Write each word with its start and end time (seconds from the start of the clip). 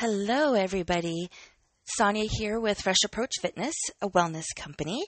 Hello, 0.00 0.54
everybody. 0.54 1.28
Sonya 1.96 2.26
here 2.30 2.60
with 2.60 2.82
Fresh 2.82 3.02
Approach 3.04 3.32
Fitness, 3.42 3.74
a 4.00 4.08
wellness 4.08 4.44
company, 4.54 5.04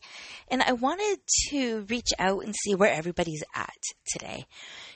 and 0.48 0.60
I 0.60 0.72
wanted 0.72 1.20
to 1.50 1.86
reach 1.88 2.08
out 2.18 2.42
and 2.42 2.52
see 2.56 2.74
where 2.74 2.92
everybody's 2.92 3.44
at 3.54 3.78
today. 4.12 4.46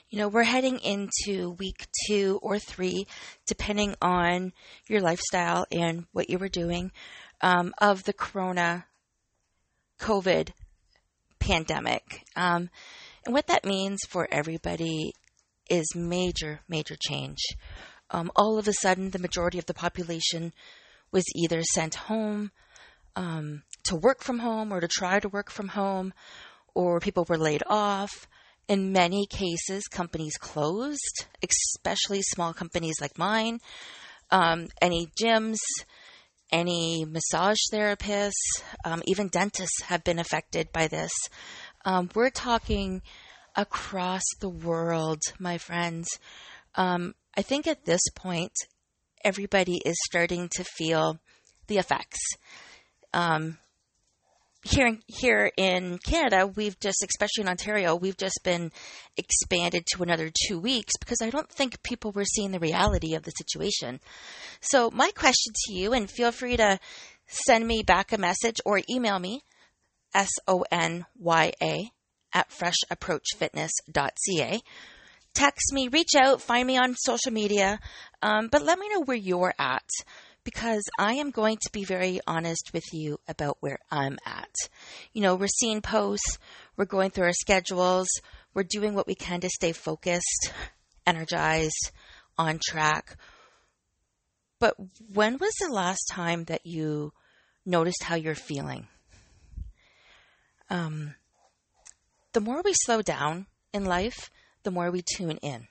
You 0.09 0.17
know, 0.17 0.27
we're 0.27 0.43
heading 0.43 0.79
into 0.79 1.51
week 1.51 1.87
two 2.09 2.41
or 2.43 2.59
three, 2.59 3.07
depending 3.47 3.95
on 4.01 4.51
your 4.89 4.99
lifestyle 4.99 5.65
and 5.71 6.07
what 6.11 6.29
you 6.29 6.39
were 6.39 6.49
doing, 6.49 6.91
um, 7.39 7.73
of 7.77 8.03
the 8.03 8.11
Corona 8.11 8.87
COVID 10.01 10.49
pandemic. 11.39 12.25
Um, 12.35 12.69
and 13.25 13.33
what 13.33 13.47
that 13.47 13.63
means 13.63 14.01
for 14.09 14.27
everybody 14.29 15.13
is 15.69 15.95
major, 15.95 16.59
major 16.67 16.97
change. 16.99 17.39
Um, 18.11 18.31
all 18.35 18.57
of 18.57 18.67
a 18.67 18.73
sudden, 18.73 19.11
the 19.11 19.19
majority 19.19 19.57
of 19.57 19.65
the 19.65 19.73
population 19.73 20.53
was 21.11 21.25
either 21.35 21.63
sent 21.63 21.95
home 21.95 22.51
um, 23.15 23.63
to 23.83 23.95
work 23.95 24.21
from 24.21 24.39
home 24.39 24.71
or 24.71 24.79
to 24.79 24.87
try 24.87 25.19
to 25.19 25.29
work 25.29 25.49
from 25.49 25.69
home, 25.69 26.13
or 26.73 26.99
people 26.99 27.25
were 27.27 27.37
laid 27.37 27.63
off. 27.67 28.27
In 28.67 28.91
many 28.91 29.27
cases, 29.27 29.87
companies 29.87 30.37
closed, 30.37 31.25
especially 31.43 32.21
small 32.21 32.53
companies 32.53 32.95
like 32.99 33.17
mine. 33.17 33.59
Um, 34.31 34.67
any 34.81 35.07
gyms, 35.21 35.57
any 36.51 37.05
massage 37.05 37.59
therapists, 37.71 38.31
um, 38.83 39.03
even 39.05 39.27
dentists 39.27 39.83
have 39.83 40.03
been 40.03 40.19
affected 40.19 40.71
by 40.71 40.87
this. 40.87 41.11
Um, 41.85 42.09
we're 42.15 42.31
talking 42.31 43.03
across 43.55 44.23
the 44.41 44.49
world, 44.49 45.21
my 45.39 45.57
friends. 45.57 46.07
Um, 46.75 47.13
I 47.37 47.41
think 47.41 47.67
at 47.67 47.85
this 47.85 48.01
point, 48.15 48.53
everybody 49.23 49.79
is 49.85 49.95
starting 50.05 50.49
to 50.55 50.63
feel 50.63 51.19
the 51.67 51.77
effects. 51.77 52.19
Um, 53.13 53.59
here, 54.63 54.97
here 55.07 55.51
in 55.57 55.99
Canada, 55.99 56.47
we've 56.47 56.79
just, 56.79 57.05
especially 57.07 57.41
in 57.41 57.49
Ontario, 57.49 57.95
we've 57.95 58.17
just 58.17 58.39
been 58.43 58.71
expanded 59.17 59.85
to 59.93 60.01
another 60.01 60.31
two 60.47 60.59
weeks 60.59 60.93
because 60.99 61.21
I 61.21 61.29
don't 61.29 61.49
think 61.49 61.83
people 61.83 62.11
were 62.11 62.25
seeing 62.25 62.51
the 62.51 62.59
reality 62.59 63.13
of 63.15 63.23
the 63.23 63.31
situation. 63.31 63.99
So, 64.61 64.89
my 64.91 65.11
question 65.11 65.53
to 65.53 65.73
you, 65.73 65.93
and 65.93 66.09
feel 66.09 66.31
free 66.31 66.57
to 66.57 66.79
send 67.27 67.67
me 67.67 67.83
back 67.83 68.11
a 68.11 68.17
message 68.17 68.57
or 68.65 68.81
email 68.89 69.19
me, 69.19 69.43
S 70.15 70.31
O 70.47 70.65
N 70.71 71.05
Y 71.19 71.51
A, 71.61 71.91
at 72.33 72.49
freshapproachfitness.ca 72.49 74.61
text 75.35 75.71
me, 75.71 75.89
reach 75.89 76.15
out, 76.17 76.41
find 76.41 76.65
me 76.65 76.77
on 76.77 76.95
social 76.95 77.31
media, 77.31 77.79
um, 78.21 78.47
but 78.51 78.63
let 78.63 78.79
me 78.79 78.89
know 78.89 79.01
where 79.01 79.17
you're 79.17 79.53
at 79.59 79.87
because 80.43 80.83
I 80.97 81.13
am 81.15 81.31
going 81.31 81.57
to 81.57 81.69
be 81.71 81.83
very 81.83 82.21
honest 82.25 82.71
with 82.73 82.85
you 82.93 83.19
about 83.27 83.57
where 83.59 83.79
I'm 83.91 84.17
at. 84.25 84.53
You 85.13 85.21
know, 85.21 85.35
we're 85.35 85.47
seeing 85.47 85.81
posts, 85.81 86.37
we're 86.77 86.85
going 86.85 87.09
through 87.09 87.25
our 87.25 87.33
schedules, 87.33 88.07
we're 88.53 88.63
doing 88.63 88.93
what 88.93 89.07
we 89.07 89.15
can 89.15 89.41
to 89.41 89.49
stay 89.49 89.73
focused, 89.73 90.53
energized, 91.05 91.91
on 92.37 92.59
track. 92.63 93.17
But 94.59 94.75
when 95.13 95.37
was 95.37 95.53
the 95.59 95.73
last 95.73 96.07
time 96.09 96.45
that 96.45 96.65
you 96.65 97.11
noticed 97.65 98.03
how 98.03 98.15
you're 98.15 98.35
feeling? 98.35 98.87
Um, 100.69 101.15
the 102.33 102.41
more 102.41 102.61
we 102.63 102.73
slow 102.73 103.01
down 103.01 103.47
in 103.73 103.85
life, 103.85 104.29
the 104.65 104.71
more 104.71 104.91
we 104.91 105.01
tune 105.01 105.37
in. 105.37 105.67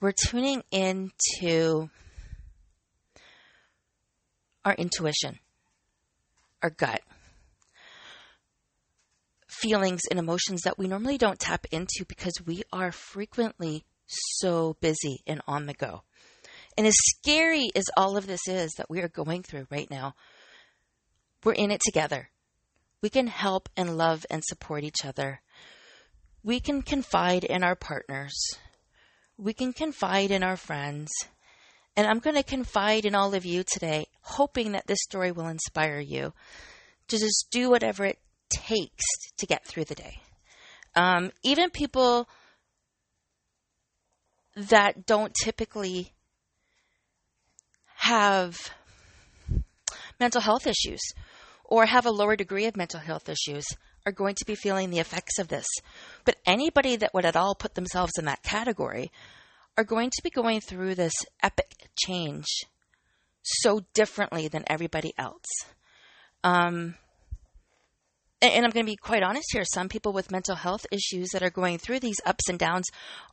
We're 0.00 0.12
tuning 0.12 0.62
into 0.70 1.90
our 4.64 4.72
intuition, 4.74 5.38
our 6.62 6.70
gut, 6.70 7.02
feelings 9.46 10.02
and 10.10 10.18
emotions 10.18 10.62
that 10.62 10.78
we 10.78 10.88
normally 10.88 11.18
don't 11.18 11.38
tap 11.38 11.66
into 11.70 12.06
because 12.08 12.34
we 12.46 12.62
are 12.72 12.92
frequently 12.92 13.84
so 14.06 14.76
busy 14.80 15.20
and 15.26 15.42
on 15.46 15.66
the 15.66 15.74
go. 15.74 16.02
And 16.78 16.86
as 16.86 16.94
scary 16.96 17.70
as 17.74 17.84
all 17.96 18.16
of 18.16 18.26
this 18.26 18.48
is 18.48 18.72
that 18.78 18.88
we 18.88 19.02
are 19.02 19.08
going 19.08 19.42
through 19.42 19.66
right 19.70 19.90
now, 19.90 20.14
we're 21.44 21.52
in 21.52 21.70
it 21.70 21.80
together. 21.84 22.30
We 23.02 23.10
can 23.10 23.26
help 23.26 23.68
and 23.76 23.98
love 23.98 24.24
and 24.30 24.42
support 24.44 24.84
each 24.84 25.04
other 25.04 25.40
we 26.42 26.60
can 26.60 26.82
confide 26.82 27.44
in 27.44 27.62
our 27.62 27.76
partners. 27.76 28.34
We 29.36 29.52
can 29.52 29.72
confide 29.72 30.30
in 30.30 30.42
our 30.42 30.56
friends. 30.56 31.10
And 31.96 32.06
I'm 32.06 32.18
going 32.18 32.36
to 32.36 32.42
confide 32.42 33.04
in 33.04 33.14
all 33.14 33.34
of 33.34 33.44
you 33.44 33.64
today, 33.64 34.06
hoping 34.22 34.72
that 34.72 34.86
this 34.86 35.02
story 35.02 35.32
will 35.32 35.48
inspire 35.48 35.98
you 36.00 36.32
to 37.08 37.18
just 37.18 37.48
do 37.50 37.68
whatever 37.68 38.04
it 38.04 38.18
takes 38.48 39.04
to 39.38 39.46
get 39.46 39.66
through 39.66 39.84
the 39.84 39.94
day. 39.94 40.20
Um, 40.94 41.30
even 41.42 41.70
people 41.70 42.28
that 44.56 45.06
don't 45.06 45.34
typically 45.34 46.12
have 47.96 48.56
mental 50.18 50.40
health 50.40 50.66
issues 50.66 51.00
or 51.64 51.86
have 51.86 52.06
a 52.06 52.10
lower 52.10 52.36
degree 52.36 52.66
of 52.66 52.76
mental 52.76 53.00
health 53.00 53.28
issues 53.28 53.66
are 54.06 54.12
going 54.12 54.34
to 54.36 54.44
be 54.46 54.54
feeling 54.54 54.90
the 54.90 54.98
effects 54.98 55.38
of 55.38 55.48
this. 55.48 55.66
But 56.24 56.36
anybody 56.46 56.96
that 56.96 57.12
would 57.14 57.24
at 57.24 57.36
all 57.36 57.54
put 57.54 57.74
themselves 57.74 58.12
in 58.18 58.24
that 58.26 58.42
category 58.42 59.10
are 59.76 59.84
going 59.84 60.10
to 60.10 60.22
be 60.22 60.30
going 60.30 60.60
through 60.60 60.94
this 60.94 61.14
epic 61.42 61.88
change 61.96 62.46
so 63.42 63.80
differently 63.94 64.48
than 64.48 64.64
everybody 64.66 65.12
else. 65.18 65.46
Um, 66.44 66.94
and 68.42 68.64
I'm 68.64 68.70
going 68.70 68.86
to 68.86 68.92
be 68.92 68.96
quite 68.96 69.22
honest 69.22 69.48
here. 69.52 69.64
Some 69.64 69.88
people 69.88 70.12
with 70.12 70.30
mental 70.30 70.56
health 70.56 70.86
issues 70.90 71.28
that 71.30 71.42
are 71.42 71.50
going 71.50 71.78
through 71.78 72.00
these 72.00 72.20
ups 72.24 72.48
and 72.48 72.58
downs 72.58 72.86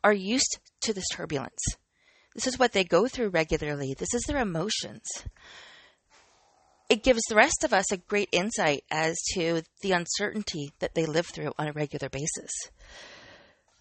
are 0.04 0.12
used 0.12 0.58
to 0.82 0.92
this 0.92 1.08
turbulence. 1.12 1.62
This 2.34 2.46
is 2.46 2.58
what 2.58 2.72
they 2.72 2.84
go 2.84 3.08
through 3.08 3.30
regularly. 3.30 3.94
This 3.98 4.12
is 4.14 4.22
their 4.24 4.38
emotions 4.38 5.06
it 6.88 7.02
gives 7.02 7.20
the 7.28 7.34
rest 7.34 7.64
of 7.64 7.72
us 7.72 7.92
a 7.92 7.98
great 7.98 8.28
insight 8.32 8.84
as 8.90 9.16
to 9.34 9.62
the 9.82 9.92
uncertainty 9.92 10.72
that 10.78 10.94
they 10.94 11.06
live 11.06 11.26
through 11.26 11.52
on 11.58 11.68
a 11.68 11.72
regular 11.72 12.08
basis. 12.08 12.50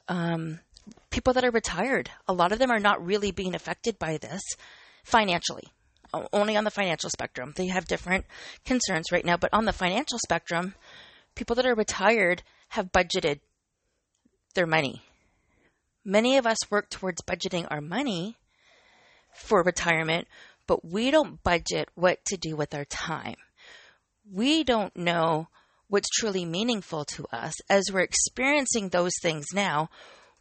Um, 0.09 0.59
people 1.09 1.33
that 1.33 1.45
are 1.45 1.51
retired, 1.51 2.09
a 2.27 2.33
lot 2.33 2.51
of 2.51 2.59
them 2.59 2.71
are 2.71 2.79
not 2.79 3.05
really 3.05 3.31
being 3.31 3.55
affected 3.55 3.97
by 3.97 4.17
this 4.17 4.41
financially, 5.03 5.69
only 6.33 6.57
on 6.57 6.65
the 6.65 6.71
financial 6.71 7.09
spectrum. 7.09 7.53
They 7.55 7.67
have 7.67 7.87
different 7.87 8.25
concerns 8.65 9.11
right 9.11 9.25
now, 9.25 9.37
but 9.37 9.53
on 9.53 9.65
the 9.65 9.73
financial 9.73 10.19
spectrum, 10.19 10.75
people 11.35 11.55
that 11.55 11.65
are 11.65 11.75
retired 11.75 12.43
have 12.69 12.91
budgeted 12.91 13.39
their 14.53 14.67
money. 14.67 15.01
Many 16.03 16.37
of 16.37 16.47
us 16.47 16.57
work 16.69 16.89
towards 16.89 17.21
budgeting 17.21 17.67
our 17.69 17.81
money 17.81 18.37
for 19.33 19.63
retirement, 19.63 20.27
but 20.67 20.85
we 20.85 21.11
don't 21.11 21.41
budget 21.43 21.89
what 21.95 22.23
to 22.25 22.37
do 22.37 22.55
with 22.55 22.73
our 22.73 22.85
time. 22.85 23.35
We 24.31 24.63
don't 24.63 24.95
know 24.95 25.47
what's 25.87 26.09
truly 26.09 26.45
meaningful 26.45 27.05
to 27.05 27.25
us 27.31 27.53
as 27.69 27.85
we're 27.91 28.01
experiencing 28.01 28.89
those 28.89 29.13
things 29.21 29.45
now 29.53 29.89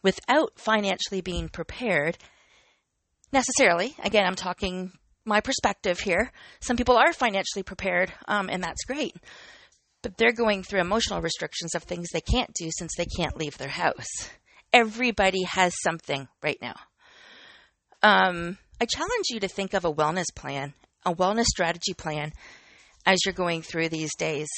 without 0.02 0.52
financially 0.56 1.20
being 1.20 1.48
prepared 1.48 2.18
necessarily. 3.32 3.94
Again, 4.02 4.26
I'm 4.26 4.34
talking 4.34 4.92
my 5.24 5.40
perspective 5.40 6.00
here. 6.00 6.30
Some 6.60 6.76
people 6.76 6.96
are 6.96 7.12
financially 7.12 7.62
prepared, 7.62 8.12
um, 8.28 8.48
and 8.48 8.62
that's 8.62 8.84
great. 8.84 9.16
But 10.02 10.16
they're 10.16 10.32
going 10.32 10.62
through 10.62 10.80
emotional 10.80 11.20
restrictions 11.20 11.74
of 11.74 11.82
things 11.82 12.08
they 12.12 12.20
can't 12.20 12.52
do 12.54 12.70
since 12.70 12.92
they 12.96 13.06
can't 13.06 13.36
leave 13.36 13.58
their 13.58 13.68
house. 13.68 14.30
Everybody 14.72 15.42
has 15.42 15.74
something 15.82 16.28
right 16.42 16.58
now. 16.60 16.76
Um, 18.02 18.58
I 18.80 18.86
challenge 18.86 19.26
you 19.30 19.40
to 19.40 19.48
think 19.48 19.74
of 19.74 19.84
a 19.84 19.92
wellness 19.92 20.34
plan, 20.34 20.74
a 21.04 21.14
wellness 21.14 21.46
strategy 21.46 21.94
plan 21.94 22.32
as 23.06 23.18
you're 23.24 23.32
going 23.32 23.62
through 23.62 23.88
these 23.88 24.14
days. 24.16 24.48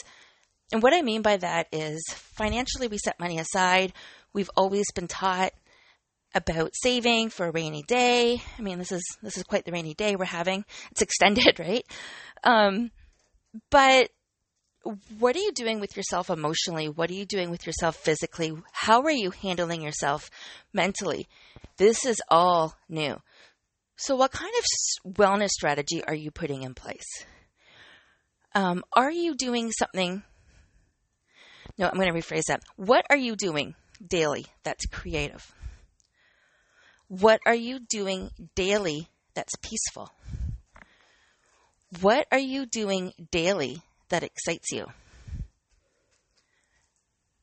And 0.73 0.82
what 0.82 0.94
I 0.94 1.03
mean 1.03 1.23
by 1.23 1.37
that 1.37 1.69
is 1.73 2.03
financially, 2.11 2.88
we 2.88 2.99
set 2.99 3.20
money 3.20 3.38
aside. 3.38 3.93
We've 4.32 4.50
always 4.56 4.91
been 4.93 5.09
taught 5.09 5.53
about 6.35 6.73
saving 6.75 7.31
for 7.31 7.47
a 7.47 7.53
rainy 7.53 7.82
day. 7.82 8.43
I 8.59 8.62
mean, 8.62 8.79
this 8.79 8.93
is 8.93 9.03
this 9.23 9.37
is 9.38 9.44
quite 9.44 9.65
the 9.65 9.73
rainy 9.73 9.94
day 9.94 10.17
we're 10.17 10.25
having. 10.25 10.65
It's 10.91 11.03
extended, 11.03 11.59
right? 11.59 11.85
Um, 12.44 12.91
but 13.70 14.11
what 15.19 15.37
are 15.37 15.41
you 15.41 15.53
doing 15.53 15.81
with 15.81 15.97
yourself 15.97 16.31
emotionally? 16.31 16.88
What 16.88 17.11
are 17.11 17.15
you 17.15 17.26
doing 17.26 17.50
with 17.50 17.67
yourself 17.67 17.97
physically? 17.97 18.53
How 18.73 19.03
are 19.03 19.11
you 19.11 19.31
handling 19.31 19.82
yourself 19.82 20.31
mentally? 20.73 21.29
This 21.76 22.05
is 22.05 22.20
all 22.31 22.75
new. 22.88 23.20
So, 24.00 24.15
what 24.15 24.31
kind 24.31 24.53
of 24.56 25.15
wellness 25.15 25.49
strategy 25.49 26.05
are 26.05 26.15
you 26.15 26.31
putting 26.31 26.62
in 26.62 26.73
place? 26.73 27.27
Um, 28.55 28.85
are 28.93 29.11
you 29.11 29.35
doing 29.35 29.73
something? 29.73 30.23
No, 31.77 31.89
I'm 31.89 31.99
going 31.99 32.12
to 32.12 32.17
rephrase 32.17 32.45
that. 32.47 32.62
What 32.77 33.05
are 33.11 33.17
you 33.17 33.35
doing 33.35 33.75
daily 34.06 34.47
that's 34.62 34.87
creative? 34.87 35.53
What 37.09 37.41
are 37.45 37.56
you 37.56 37.81
doing 37.81 38.31
daily 38.55 39.09
that's 39.35 39.55
peaceful? 39.62 40.12
What 42.01 42.29
are 42.31 42.39
you 42.39 42.67
doing 42.67 43.12
daily 43.33 43.83
that 44.11 44.23
excites 44.23 44.71
you? 44.71 44.87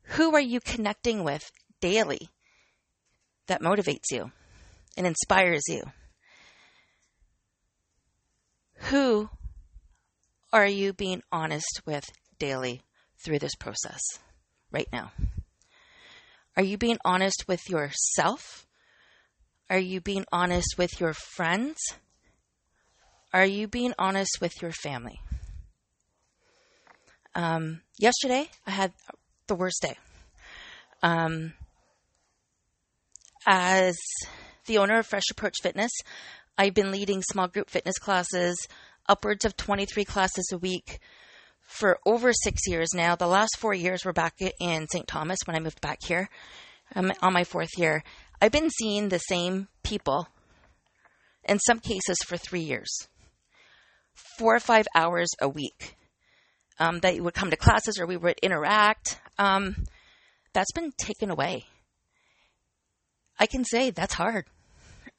Who 0.04 0.34
are 0.36 0.42
you 0.42 0.62
connecting 0.62 1.26
with 1.26 1.52
daily 1.82 2.30
that 3.48 3.62
motivates 3.62 4.10
you 4.10 4.32
and 4.96 5.06
inspires 5.06 5.64
you? 5.68 5.84
Who 8.90 9.30
are 10.54 10.68
you 10.68 10.94
being 10.94 11.24
honest 11.32 11.82
with 11.88 12.06
daily 12.38 12.84
through 13.24 13.40
this 13.40 13.56
process 13.56 14.02
right 14.72 14.88
now? 14.94 15.12
Are 16.56 16.62
you 16.62 16.78
being 16.78 17.00
honest 17.04 17.46
with 17.48 17.68
yourself? 17.68 18.68
Are 19.72 19.80
you 19.80 20.02
being 20.02 20.26
honest 20.32 20.76
with 20.78 21.00
your 21.00 21.14
friends? 21.14 21.78
Are 23.34 23.46
you 23.46 23.68
being 23.68 23.96
honest 23.98 24.38
with 24.40 24.54
your 24.62 24.72
family? 24.72 25.20
Um, 27.34 27.82
yesterday, 27.98 28.50
I 28.68 28.72
had 28.72 28.94
the 29.48 29.56
worst 29.56 29.82
day. 29.82 29.98
Um, 31.02 31.54
as 33.48 33.98
the 34.68 34.78
owner 34.78 35.00
of 35.00 35.08
Fresh 35.08 35.26
Approach 35.32 35.56
Fitness, 35.64 35.92
I've 36.58 36.74
been 36.74 36.92
leading 36.92 37.22
small 37.22 37.48
group 37.48 37.70
fitness 37.70 37.98
classes, 37.98 38.56
upwards 39.08 39.44
of 39.44 39.58
23 39.58 40.06
classes 40.06 40.50
a 40.54 40.58
week 40.58 41.00
for 41.62 42.00
over 42.06 42.32
six 42.32 42.62
years 42.68 42.90
now. 42.94 43.16
The 43.16 43.28
last 43.28 43.58
four 43.58 43.74
years 43.74 44.06
were 44.06 44.14
back 44.14 44.36
in 44.40 44.88
St. 44.88 45.08
Thomas 45.08 45.40
when 45.46 45.56
I 45.56 45.60
moved 45.60 45.82
back 45.82 46.00
here. 46.04 46.30
I'm 46.94 47.12
on 47.22 47.34
my 47.34 47.44
fourth 47.44 47.78
year. 47.78 48.04
I've 48.42 48.52
been 48.52 48.70
seeing 48.70 49.10
the 49.10 49.18
same 49.20 49.68
people 49.84 50.28
in 51.44 51.60
some 51.60 51.80
cases 51.80 52.18
for 52.26 52.38
three 52.38 52.62
years, 52.62 53.08
four 54.38 54.56
or 54.56 54.60
five 54.60 54.88
hours 54.96 55.30
a 55.42 55.50
week. 55.50 55.96
Um, 56.78 57.00
that 57.00 57.20
would 57.20 57.34
come 57.34 57.52
to 57.52 57.58
classes 57.58 57.98
or 58.00 58.06
we 58.06 58.18
would 58.18 58.38
interact. 58.44 59.20
Um, 59.38 59.86
that's 60.54 60.72
been 60.74 60.92
taken 60.98 61.30
away. 61.30 61.66
I 63.40 63.46
can 63.46 63.64
say 63.64 63.90
that's 63.90 64.14
hard. 64.14 64.46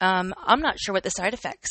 Um, 0.00 0.34
I'm 0.38 0.60
not 0.60 0.78
sure 0.78 0.93
what 0.93 1.02
the 1.02 1.10
side 1.10 1.34
effects 1.34 1.70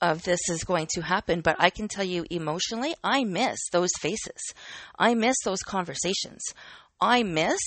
of 0.00 0.22
this 0.22 0.40
is 0.50 0.64
going 0.64 0.88
to 0.94 1.02
happen, 1.02 1.40
but 1.40 1.56
I 1.58 1.70
can 1.70 1.88
tell 1.88 2.04
you 2.04 2.24
emotionally, 2.30 2.94
I 3.02 3.24
miss 3.24 3.58
those 3.72 3.90
faces. 4.00 4.52
I 4.98 5.14
miss 5.14 5.36
those 5.44 5.62
conversations. 5.62 6.42
I 7.00 7.22
miss 7.22 7.60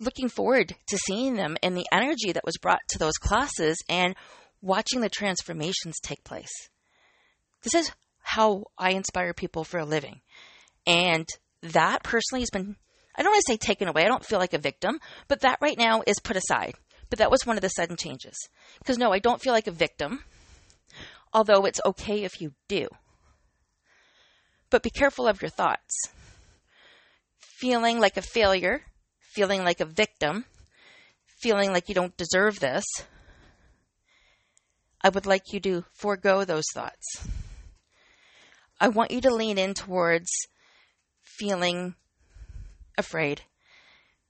looking 0.00 0.28
forward 0.28 0.74
to 0.88 0.98
seeing 1.06 1.34
them 1.34 1.56
and 1.62 1.76
the 1.76 1.86
energy 1.92 2.32
that 2.32 2.44
was 2.44 2.58
brought 2.58 2.80
to 2.88 2.98
those 2.98 3.14
classes 3.14 3.78
and 3.88 4.14
watching 4.60 5.00
the 5.00 5.08
transformations 5.08 5.98
take 6.02 6.24
place. 6.24 6.68
This 7.62 7.74
is 7.74 7.92
how 8.20 8.64
I 8.76 8.90
inspire 8.90 9.32
people 9.32 9.64
for 9.64 9.78
a 9.78 9.84
living. 9.84 10.20
And 10.86 11.26
that 11.62 12.02
personally 12.02 12.42
has 12.42 12.50
been, 12.50 12.76
I 13.14 13.22
don't 13.22 13.32
want 13.32 13.44
to 13.46 13.52
say 13.52 13.56
taken 13.56 13.88
away. 13.88 14.02
I 14.02 14.08
don't 14.08 14.24
feel 14.24 14.38
like 14.38 14.54
a 14.54 14.58
victim, 14.58 14.98
but 15.28 15.40
that 15.40 15.58
right 15.60 15.78
now 15.78 16.02
is 16.06 16.18
put 16.20 16.36
aside. 16.36 16.74
But 17.12 17.18
that 17.18 17.30
was 17.30 17.44
one 17.44 17.58
of 17.58 17.60
the 17.60 17.68
sudden 17.68 17.98
changes. 17.98 18.48
Because 18.78 18.96
no, 18.96 19.12
I 19.12 19.18
don't 19.18 19.42
feel 19.42 19.52
like 19.52 19.66
a 19.66 19.70
victim, 19.70 20.24
although 21.30 21.66
it's 21.66 21.80
okay 21.84 22.24
if 22.24 22.40
you 22.40 22.54
do. 22.68 22.88
But 24.70 24.82
be 24.82 24.88
careful 24.88 25.28
of 25.28 25.42
your 25.42 25.50
thoughts. 25.50 26.08
Feeling 27.38 28.00
like 28.00 28.16
a 28.16 28.22
failure, 28.22 28.84
feeling 29.34 29.62
like 29.62 29.80
a 29.80 29.84
victim, 29.84 30.46
feeling 31.42 31.70
like 31.70 31.90
you 31.90 31.94
don't 31.94 32.16
deserve 32.16 32.60
this, 32.60 32.84
I 35.02 35.10
would 35.10 35.26
like 35.26 35.52
you 35.52 35.60
to 35.60 35.84
forego 35.92 36.46
those 36.46 36.64
thoughts. 36.72 37.28
I 38.80 38.88
want 38.88 39.10
you 39.10 39.20
to 39.20 39.34
lean 39.34 39.58
in 39.58 39.74
towards 39.74 40.30
feeling 41.22 41.94
afraid, 42.96 43.42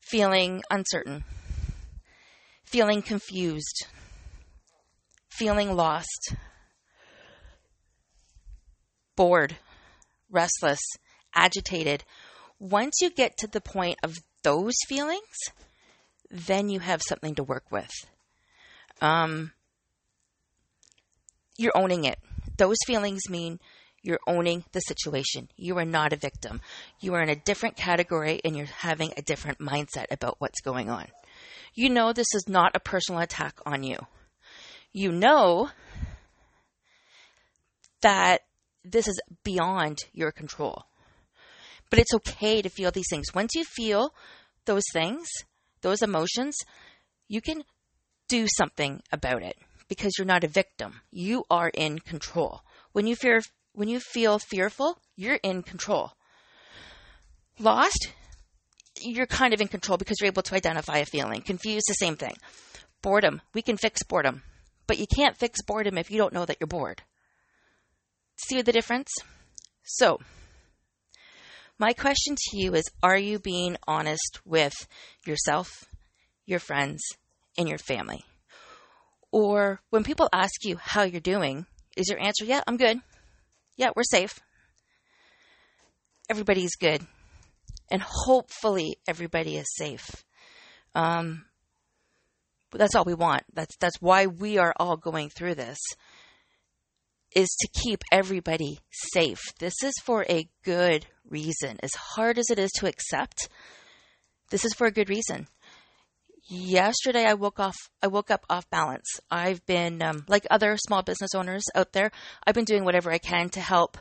feeling 0.00 0.64
uncertain 0.69 1.23
feeling 2.72 3.02
confused, 3.02 3.86
feeling 5.28 5.76
lost, 5.76 6.34
bored, 9.14 9.56
restless, 10.30 10.80
agitated. 11.34 12.02
Once 12.58 12.94
you 13.02 13.10
get 13.10 13.36
to 13.36 13.46
the 13.46 13.60
point 13.60 13.98
of 14.02 14.16
those 14.42 14.74
feelings, 14.88 15.20
then 16.30 16.70
you 16.70 16.80
have 16.80 17.02
something 17.06 17.34
to 17.34 17.42
work 17.42 17.64
with. 17.70 17.90
Um, 19.02 19.52
you're 21.58 21.76
owning 21.76 22.04
it. 22.04 22.18
Those 22.56 22.78
feelings 22.86 23.28
mean 23.28 23.60
you're 24.02 24.20
owning 24.26 24.64
the 24.72 24.80
situation. 24.80 25.48
You 25.56 25.76
are 25.76 25.84
not 25.84 26.14
a 26.14 26.16
victim. 26.16 26.62
You 27.00 27.14
are 27.14 27.22
in 27.22 27.28
a 27.28 27.36
different 27.36 27.76
category 27.76 28.40
and 28.44 28.56
you're 28.56 28.66
having 28.66 29.12
a 29.16 29.22
different 29.22 29.58
mindset 29.58 30.06
about 30.10 30.36
what's 30.38 30.62
going 30.62 30.88
on. 30.88 31.06
You 31.74 31.88
know 31.88 32.12
this 32.12 32.34
is 32.34 32.44
not 32.48 32.76
a 32.76 32.80
personal 32.80 33.20
attack 33.20 33.58
on 33.64 33.82
you. 33.82 33.96
You 34.92 35.10
know 35.10 35.70
that 38.02 38.42
this 38.84 39.08
is 39.08 39.20
beyond 39.44 40.00
your 40.12 40.32
control. 40.32 40.84
But 41.88 41.98
it's 41.98 42.14
okay 42.14 42.62
to 42.62 42.69
feel 42.69 42.90
these 42.90 43.08
things. 43.10 43.34
Once 43.34 43.52
you 43.54 43.64
feel 43.64 44.14
those 44.64 44.84
things, 44.92 45.28
those 45.82 46.02
emotions, 46.02 46.56
you 47.28 47.40
can 47.40 47.64
do 48.28 48.46
something 48.56 49.02
about 49.12 49.42
it 49.42 49.56
because 49.88 50.12
you're 50.16 50.26
not 50.26 50.44
a 50.44 50.48
victim. 50.48 51.00
You 51.10 51.44
are 51.50 51.68
in 51.68 51.98
control. 51.98 52.62
When 52.92 53.06
you 53.06 53.16
fear 53.16 53.40
when 53.75 53.88
you 53.88 54.00
feel 54.00 54.38
fearful, 54.38 54.98
you're 55.16 55.40
in 55.42 55.62
control. 55.62 56.12
Lost, 57.58 58.12
you're 59.04 59.26
kind 59.26 59.54
of 59.54 59.60
in 59.60 59.69
control 59.69 59.99
because 59.99 60.19
you're 60.20 60.28
able 60.28 60.43
to 60.43 60.54
identify 60.54 60.99
a 60.99 61.04
feeling. 61.06 61.43
Confused, 61.43 61.87
the 61.88 61.94
same 61.94 62.16
thing. 62.16 62.37
Boredom, 63.02 63.40
we 63.54 63.62
can 63.62 63.76
fix 63.76 64.02
boredom, 64.02 64.43
but 64.87 64.99
you 64.99 65.06
can't 65.14 65.37
fix 65.37 65.62
boredom 65.62 65.99
if 65.99 66.10
you 66.10 66.19
don't 66.19 66.32
know 66.32 66.44
that 66.44 66.58
you're 66.60 66.66
bored. 66.66 67.02
See 68.37 68.62
the 68.62 68.72
difference? 68.72 69.08
So, 69.84 70.20
my 71.78 71.93
question 71.93 72.37
to 72.37 72.56
you 72.56 72.75
is 72.75 72.84
Are 73.02 73.19
you 73.19 73.38
being 73.38 73.76
honest 73.87 74.40
with 74.44 74.75
yourself, 75.26 75.69
your 76.46 76.60
friends, 76.60 77.02
and 77.58 77.69
your 77.69 77.78
family? 77.78 78.25
Or 79.32 79.81
when 79.90 80.04
people 80.04 80.28
ask 80.32 80.64
you 80.64 80.76
how 80.76 81.02
you're 81.02 81.20
doing, 81.20 81.66
is 81.96 82.08
your 82.08 82.20
answer, 82.20 82.44
Yeah, 82.44 82.62
I'm 82.66 82.76
good. 82.76 82.99
Yeah, 83.76 83.90
we're 83.97 84.04
safe. 84.04 84.38
Everybody's 86.28 86.76
good 86.76 87.06
and 87.92 88.02
hopefully 88.02 88.96
everybody 89.06 89.58
is 89.58 89.66
safe. 89.76 90.25
Um, 90.94 91.44
that's 92.72 92.94
all 92.94 93.04
we 93.04 93.14
want. 93.14 93.42
That's 93.52 93.76
that's 93.78 94.00
why 94.00 94.26
we 94.26 94.56
are 94.56 94.72
all 94.80 94.96
going 94.96 95.28
through 95.28 95.56
this 95.56 95.78
is 97.37 97.49
to 97.61 97.68
keep 97.68 98.00
everybody 98.11 98.80
safe. 99.12 99.40
This 99.58 99.75
is 99.84 99.92
for 100.02 100.25
a 100.28 100.49
good 100.64 101.06
reason. 101.28 101.78
As 101.82 101.94
hard 101.94 102.38
as 102.38 102.50
it 102.50 102.58
is 102.58 102.70
to 102.78 102.87
accept, 102.87 103.49
this 104.50 104.64
is 104.64 104.72
for 104.75 104.87
a 104.87 104.92
good 104.92 105.11
reason. 105.11 105.46
Yesterday 106.49 107.26
I 107.26 107.34
woke 107.34 107.61
off 107.61 107.76
I 108.02 108.06
woke 108.06 108.30
up 108.30 108.46
off 108.49 108.68
balance. 108.70 109.20
I've 109.30 109.64
been 109.66 110.02
um, 110.02 110.25
like 110.28 110.46
other 110.50 110.78
small 110.78 111.02
business 111.02 111.34
owners 111.34 111.64
out 111.75 111.92
there, 111.92 112.11
I've 112.46 112.54
been 112.54 112.64
doing 112.64 112.84
whatever 112.84 113.12
I 113.12 113.18
can 113.18 113.50
to 113.50 113.61
help 113.61 113.99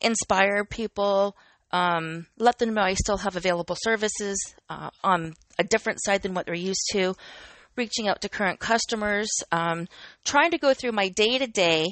inspire 0.00 0.64
people, 0.64 1.36
um, 1.70 2.26
let 2.38 2.58
them 2.58 2.74
know 2.74 2.82
I 2.82 2.94
still 2.94 3.18
have 3.18 3.36
available 3.36 3.76
services 3.78 4.54
uh, 4.68 4.90
on 5.02 5.34
a 5.58 5.64
different 5.64 6.02
side 6.02 6.22
than 6.22 6.34
what 6.34 6.46
they're 6.46 6.54
used 6.54 6.88
to, 6.92 7.14
reaching 7.76 8.08
out 8.08 8.22
to 8.22 8.28
current 8.28 8.58
customers, 8.58 9.28
um, 9.52 9.86
trying 10.24 10.50
to 10.52 10.58
go 10.58 10.74
through 10.74 10.92
my 10.92 11.08
day 11.08 11.38
to 11.38 11.46
day 11.46 11.86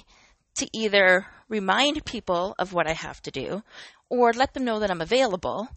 to 0.56 0.66
either 0.74 1.26
remind 1.48 2.04
people 2.04 2.54
of 2.58 2.72
what 2.72 2.88
I 2.88 2.92
have 2.92 3.20
to 3.22 3.30
do 3.30 3.62
or 4.08 4.32
let 4.32 4.54
them 4.54 4.64
know 4.64 4.80
that 4.80 4.90
I'm 4.90 5.00
available 5.00 5.68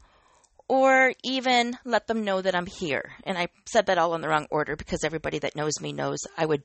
or 0.67 1.13
even 1.23 1.77
let 1.83 2.07
them 2.07 2.23
know 2.23 2.41
that 2.41 2.55
I'm 2.55 2.67
here. 2.67 3.11
And 3.23 3.37
I 3.37 3.47
said 3.67 3.87
that 3.87 3.97
all 3.97 4.15
in 4.15 4.21
the 4.21 4.29
wrong 4.29 4.47
order 4.51 4.75
because 4.75 5.03
everybody 5.03 5.39
that 5.39 5.55
knows 5.55 5.73
me 5.81 5.91
knows 5.91 6.19
I 6.37 6.45
would 6.45 6.63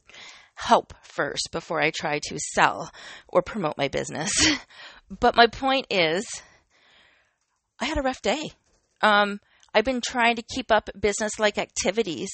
help 0.54 0.94
first 1.02 1.48
before 1.50 1.80
I 1.80 1.90
try 1.90 2.20
to 2.28 2.38
sell 2.38 2.92
or 3.28 3.42
promote 3.42 3.78
my 3.78 3.88
business. 3.88 4.30
but 5.20 5.34
my 5.34 5.46
point 5.46 5.86
is 5.90 6.24
I 7.80 7.86
had 7.86 7.98
a 7.98 8.02
rough 8.02 8.22
day. 8.22 8.50
Um, 9.02 9.40
I've 9.74 9.84
been 9.84 10.00
trying 10.00 10.36
to 10.36 10.42
keep 10.42 10.70
up 10.70 10.88
business 10.98 11.38
like 11.38 11.58
activities 11.58 12.30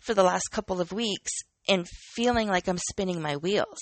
for 0.00 0.14
the 0.14 0.22
last 0.22 0.50
couple 0.50 0.80
of 0.80 0.92
weeks 0.92 1.30
and 1.68 1.88
feeling 2.14 2.48
like 2.48 2.68
I'm 2.68 2.78
spinning 2.78 3.22
my 3.22 3.36
wheels. 3.36 3.80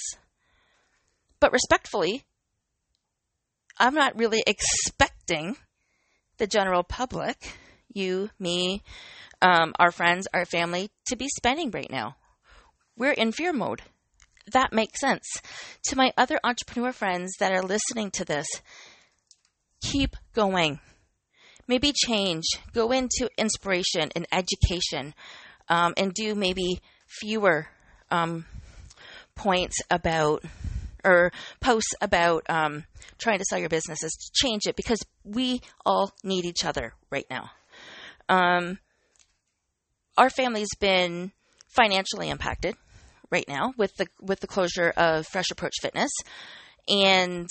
But 1.40 1.52
respectfully, 1.52 2.24
I'm 3.78 3.94
not 3.94 4.16
really 4.16 4.42
expecting 4.46 5.56
the 6.36 6.46
general 6.46 6.82
public, 6.82 7.58
you, 7.92 8.30
me, 8.38 8.82
um, 9.42 9.72
our 9.78 9.90
friends, 9.90 10.28
our 10.32 10.44
family, 10.44 10.90
to 11.08 11.16
be 11.16 11.28
spending 11.36 11.70
right 11.70 11.90
now. 11.90 12.16
We're 12.96 13.12
in 13.12 13.32
fear 13.32 13.52
mode. 13.52 13.82
that 14.52 14.72
makes 14.72 15.00
sense. 15.00 15.24
To 15.84 15.96
my 15.96 16.12
other 16.16 16.38
entrepreneur 16.44 16.92
friends 16.92 17.32
that 17.40 17.52
are 17.52 17.62
listening 17.62 18.10
to 18.12 18.24
this, 18.24 18.46
keep 19.80 20.16
going. 20.34 20.80
Maybe 21.70 21.92
change. 21.92 22.46
Go 22.74 22.90
into 22.90 23.30
inspiration 23.38 24.10
and 24.16 24.26
education 24.32 25.14
um, 25.68 25.94
and 25.96 26.12
do 26.12 26.34
maybe 26.34 26.80
fewer 27.06 27.68
um, 28.10 28.44
points 29.36 29.76
about 29.88 30.42
or 31.04 31.30
posts 31.60 31.94
about 32.00 32.42
um, 32.48 32.86
trying 33.18 33.38
to 33.38 33.44
sell 33.48 33.60
your 33.60 33.68
businesses. 33.68 34.10
Change 34.34 34.62
it 34.66 34.74
because 34.74 34.98
we 35.22 35.60
all 35.86 36.12
need 36.24 36.44
each 36.44 36.64
other 36.64 36.92
right 37.08 37.26
now. 37.30 37.52
Um, 38.28 38.80
our 40.18 40.28
family's 40.28 40.74
been 40.80 41.30
financially 41.68 42.30
impacted 42.30 42.74
right 43.30 43.46
now 43.46 43.74
with 43.76 43.94
the 43.94 44.08
with 44.20 44.40
the 44.40 44.48
closure 44.48 44.90
of 44.96 45.24
Fresh 45.28 45.52
Approach 45.52 45.74
Fitness, 45.80 46.10
and 46.88 47.48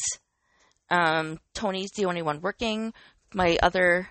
um, 0.89 1.39
Tony's 1.53 1.91
the 1.95 2.03
only 2.03 2.21
one 2.21 2.41
working. 2.41 2.91
My 3.33 3.57
other, 3.61 4.09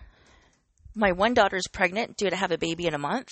my 0.94 1.12
one 1.12 1.34
daughter's 1.34 1.66
pregnant, 1.72 2.16
due 2.16 2.30
to 2.30 2.36
have 2.36 2.52
a 2.52 2.58
baby 2.58 2.86
in 2.86 2.94
a 2.94 2.98
month, 2.98 3.28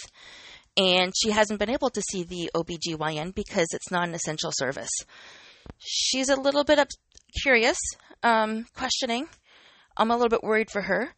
and 0.76 1.12
she 1.16 1.30
hasn't 1.30 1.58
been 1.58 1.70
able 1.70 1.90
to 1.90 2.02
see 2.10 2.22
the 2.22 2.50
OBGYN 2.54 3.34
because 3.34 3.68
it's 3.72 3.90
not 3.90 4.08
an 4.08 4.14
essential 4.14 4.50
service. 4.52 4.90
She's 5.78 6.28
a 6.28 6.40
little 6.40 6.64
bit 6.64 6.78
up, 6.78 6.88
curious, 7.42 7.78
um, 8.22 8.66
questioning. 8.74 9.28
I'm 9.96 10.10
a 10.10 10.14
little 10.14 10.28
bit 10.28 10.42
worried 10.42 10.70
for 10.70 10.82
her. 10.82 11.14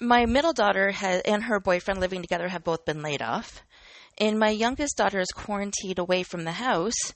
My 0.00 0.26
middle 0.26 0.52
daughter 0.52 0.90
has, 0.90 1.22
and 1.22 1.44
her 1.44 1.60
boyfriend 1.60 2.00
living 2.00 2.22
together 2.22 2.48
have 2.48 2.64
both 2.64 2.84
been 2.84 3.02
laid 3.02 3.22
off 3.22 3.62
and 4.18 4.38
my 4.38 4.50
youngest 4.50 4.96
daughter 4.96 5.20
is 5.20 5.28
quarantined 5.34 5.98
away 5.98 6.22
from 6.22 6.44
the 6.44 6.52
house. 6.52 7.14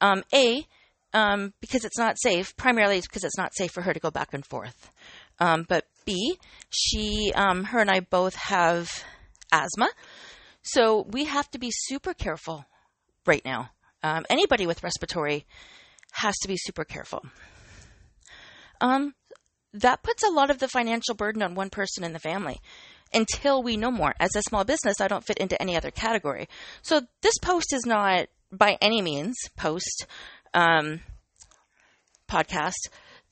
Um, 0.00 0.24
a, 0.34 0.66
um, 1.12 1.52
because 1.60 1.84
it's 1.84 1.98
not 1.98 2.16
safe, 2.20 2.56
primarily 2.56 3.00
because 3.00 3.24
it's 3.24 3.36
not 3.36 3.54
safe 3.54 3.72
for 3.72 3.82
her 3.82 3.92
to 3.92 4.00
go 4.00 4.10
back 4.10 4.32
and 4.32 4.44
forth. 4.44 4.90
Um, 5.38 5.66
but 5.68 5.86
B, 6.04 6.38
she, 6.70 7.32
um, 7.34 7.64
her 7.64 7.80
and 7.80 7.90
I 7.90 8.00
both 8.00 8.34
have 8.34 8.88
asthma, 9.52 9.90
so 10.62 11.06
we 11.10 11.24
have 11.24 11.50
to 11.52 11.58
be 11.58 11.70
super 11.72 12.14
careful 12.14 12.64
right 13.26 13.44
now. 13.44 13.70
Um, 14.02 14.24
anybody 14.30 14.66
with 14.66 14.82
respiratory 14.82 15.46
has 16.12 16.36
to 16.42 16.48
be 16.48 16.56
super 16.56 16.84
careful. 16.84 17.24
Um, 18.80 19.14
that 19.72 20.02
puts 20.02 20.22
a 20.22 20.30
lot 20.30 20.50
of 20.50 20.58
the 20.58 20.68
financial 20.68 21.14
burden 21.14 21.42
on 21.42 21.54
one 21.54 21.70
person 21.70 22.02
in 22.02 22.12
the 22.12 22.18
family 22.18 22.60
until 23.12 23.62
we 23.62 23.76
know 23.76 23.90
more. 23.90 24.14
As 24.18 24.34
a 24.34 24.42
small 24.42 24.64
business, 24.64 25.00
I 25.00 25.08
don't 25.08 25.24
fit 25.24 25.38
into 25.38 25.60
any 25.60 25.76
other 25.76 25.90
category. 25.90 26.48
So 26.82 27.02
this 27.22 27.38
post 27.38 27.72
is 27.72 27.84
not 27.86 28.28
by 28.50 28.78
any 28.80 29.02
means 29.02 29.36
post 29.56 30.06
um, 30.54 31.00
podcast. 32.28 32.88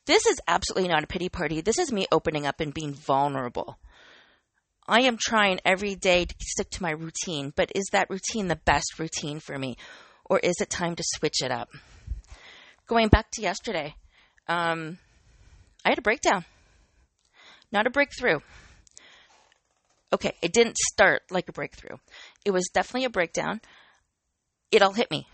This 0.08 0.26
is 0.26 0.40
absolutely 0.48 0.88
not 0.88 1.04
a 1.04 1.06
pity 1.06 1.28
party. 1.28 1.60
This 1.60 1.78
is 1.78 1.92
me 1.92 2.06
opening 2.10 2.46
up 2.46 2.60
and 2.60 2.72
being 2.72 2.94
vulnerable. 2.94 3.78
I 4.86 5.02
am 5.02 5.18
trying 5.20 5.60
every 5.64 5.94
day 5.94 6.24
to 6.24 6.34
stick 6.40 6.70
to 6.70 6.82
my 6.82 6.90
routine, 6.90 7.52
but 7.54 7.70
is 7.74 7.84
that 7.92 8.08
routine 8.08 8.48
the 8.48 8.56
best 8.56 8.98
routine 8.98 9.38
for 9.38 9.58
me? 9.58 9.76
Or 10.24 10.38
is 10.38 10.56
it 10.60 10.70
time 10.70 10.96
to 10.96 11.04
switch 11.04 11.42
it 11.42 11.50
up? 11.50 11.68
Going 12.86 13.08
back 13.08 13.30
to 13.32 13.42
yesterday, 13.42 13.94
um, 14.48 14.96
I 15.84 15.90
had 15.90 15.98
a 15.98 16.02
breakdown, 16.02 16.46
not 17.70 17.86
a 17.86 17.90
breakthrough 17.90 18.40
okay, 20.12 20.32
it 20.42 20.52
didn't 20.52 20.78
start 20.78 21.22
like 21.30 21.48
a 21.48 21.52
breakthrough. 21.52 21.96
It 22.44 22.50
was 22.50 22.70
definitely 22.72 23.04
a 23.04 23.10
breakdown. 23.10 23.60
It 24.70 24.82
all 24.82 24.92
hit 24.92 25.10
me. 25.10 25.26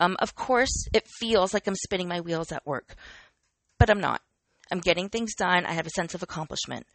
Um, 0.00 0.16
of 0.20 0.34
course, 0.34 0.86
it 0.94 1.06
feels 1.18 1.52
like 1.52 1.66
I'm 1.66 1.74
spinning 1.74 2.08
my 2.08 2.20
wheels 2.20 2.52
at 2.52 2.66
work, 2.66 2.94
but 3.78 3.90
I'm 3.90 4.00
not. 4.00 4.20
I'm 4.70 4.80
getting 4.80 5.08
things 5.08 5.34
done. 5.34 5.64
I 5.64 5.72
have 5.72 5.86
a 5.86 5.90
sense 5.90 6.14
of 6.14 6.22
accomplishment. 6.22 6.86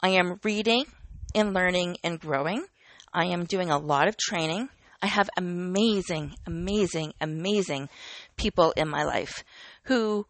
I 0.00 0.10
am 0.10 0.40
reading 0.42 0.86
and 1.34 1.54
learning 1.54 1.96
and 2.02 2.18
growing. 2.18 2.64
I 3.12 3.26
am 3.26 3.44
doing 3.44 3.70
a 3.70 3.78
lot 3.78 4.08
of 4.08 4.16
training. 4.16 4.68
I 5.00 5.06
have 5.06 5.28
amazing, 5.36 6.34
amazing, 6.46 7.12
amazing 7.20 7.88
people 8.36 8.72
in 8.76 8.88
my 8.88 9.04
life 9.04 9.44
who 9.84 10.26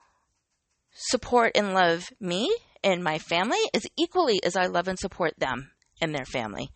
support 0.95 1.52
and 1.54 1.75
love 1.75 2.11
me 2.21 2.54
and 2.85 3.02
my 3.02 3.19
family 3.19 3.59
as 3.75 3.83
equally 3.99 4.42
as 4.42 4.57
I 4.57 4.66
love 4.66 4.88
and 4.88 4.99
support 4.99 5.35
them 5.38 5.71
and 6.00 6.14
their 6.14 6.25
family. 6.25 6.71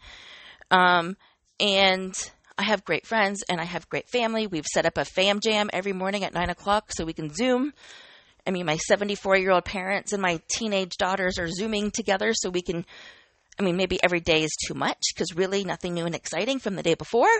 Um, 0.71 1.17
and 1.59 2.15
I 2.59 2.65
have 2.65 2.85
great 2.85 3.07
friends 3.07 3.43
and 3.49 3.61
I 3.61 3.65
have 3.65 3.89
great 3.89 4.09
family. 4.09 4.47
We've 4.47 4.67
set 4.67 4.87
up 4.87 4.99
a 4.99 5.05
fam 5.05 5.41
jam 5.41 5.69
every 5.73 5.93
morning 5.93 6.25
at 6.25 6.35
nine 6.35 6.51
o'clock 6.51 6.93
so 6.93 7.05
we 7.05 7.13
can 7.13 7.33
Zoom. 7.35 7.73
I 8.47 8.51
mean, 8.51 8.67
my 8.67 8.77
74 8.77 9.37
year 9.37 9.51
old 9.51 9.65
parents 9.65 10.13
and 10.13 10.23
my 10.23 10.41
teenage 10.49 10.97
daughters 10.97 11.39
are 11.39 11.49
Zooming 11.49 11.91
together 11.91 12.33
so 12.35 12.51
we 12.51 12.63
can. 12.63 12.87
I 13.59 13.63
mean, 13.63 13.77
maybe 13.77 13.99
every 14.03 14.21
day 14.21 14.43
is 14.43 14.55
too 14.67 14.75
much 14.75 15.01
because 15.15 15.35
really 15.35 15.65
nothing 15.65 15.95
new 15.95 16.05
and 16.05 16.15
exciting 16.15 16.59
from 16.59 16.77
the 16.77 16.83
day 16.83 16.93
before, 16.95 17.31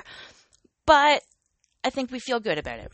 but 0.87 1.23
I 1.85 1.91
think 1.91 2.11
we 2.11 2.21
feel 2.21 2.41
good 2.41 2.57
about 2.59 2.79
it. 2.79 2.93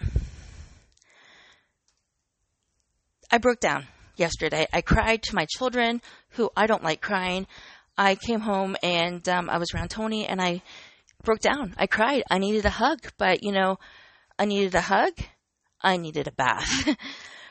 I 3.30 3.38
broke 3.38 3.60
down 3.60 3.86
yesterday. 4.16 4.66
I 4.72 4.82
cried 4.82 5.22
to 5.22 5.36
my 5.36 5.46
children, 5.48 6.02
who 6.30 6.50
I 6.56 6.66
don't 6.66 6.82
like 6.82 7.00
crying. 7.00 7.46
I 7.96 8.16
came 8.16 8.40
home 8.40 8.76
and 8.82 9.26
um, 9.28 9.48
I 9.48 9.58
was 9.58 9.72
around 9.72 9.90
Tony 9.90 10.26
and 10.26 10.40
I 10.42 10.62
broke 11.22 11.40
down. 11.40 11.74
I 11.78 11.86
cried. 11.86 12.24
I 12.30 12.38
needed 12.38 12.64
a 12.66 12.70
hug, 12.70 13.12
but 13.18 13.42
you 13.42 13.52
know, 13.52 13.78
I 14.38 14.46
needed 14.46 14.74
a 14.74 14.80
hug. 14.80 15.12
I 15.80 15.96
needed 15.96 16.26
a 16.26 16.32
bath. 16.32 16.96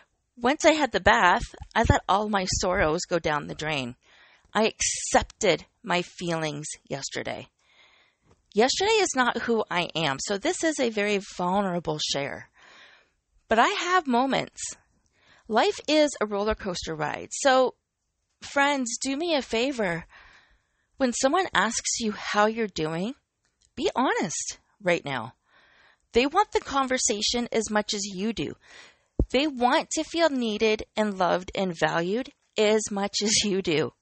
Once 0.41 0.65
I 0.65 0.71
had 0.71 0.91
the 0.91 0.99
bath, 0.99 1.43
I 1.75 1.83
let 1.87 2.01
all 2.09 2.27
my 2.27 2.45
sorrows 2.59 3.01
go 3.07 3.19
down 3.19 3.45
the 3.45 3.53
drain. 3.53 3.95
I 4.53 4.63
accepted 4.67 5.65
my 5.83 6.01
feelings 6.01 6.65
yesterday. 6.89 7.47
Yesterday 8.51 8.91
is 8.93 9.15
not 9.15 9.43
who 9.43 9.63
I 9.69 9.89
am, 9.95 10.17
so 10.19 10.39
this 10.39 10.63
is 10.63 10.79
a 10.79 10.89
very 10.89 11.19
vulnerable 11.37 11.99
share. 11.99 12.49
But 13.47 13.59
I 13.59 13.67
have 13.67 14.07
moments 14.07 14.61
life 15.47 15.79
is 15.87 16.09
a 16.19 16.25
roller 16.25 16.55
coaster 16.55 16.95
ride. 16.95 17.29
So, 17.31 17.75
friends, 18.41 18.97
do 18.99 19.15
me 19.15 19.35
a 19.35 19.41
favor. 19.43 20.05
When 20.97 21.13
someone 21.13 21.47
asks 21.53 21.99
you 21.99 22.13
how 22.13 22.47
you're 22.47 22.67
doing, 22.67 23.13
be 23.75 23.91
honest 23.95 24.57
right 24.81 25.05
now. 25.05 25.33
They 26.13 26.25
want 26.25 26.51
the 26.51 26.59
conversation 26.59 27.47
as 27.51 27.69
much 27.69 27.93
as 27.93 28.01
you 28.05 28.33
do. 28.33 28.55
They 29.31 29.47
want 29.47 29.89
to 29.91 30.03
feel 30.03 30.29
needed 30.29 30.83
and 30.95 31.17
loved 31.17 31.51
and 31.55 31.77
valued 31.77 32.29
as 32.57 32.91
much 32.91 33.17
as 33.23 33.43
you 33.43 33.61
do. 33.61 33.93